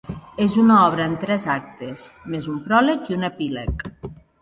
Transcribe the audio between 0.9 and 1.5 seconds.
en tres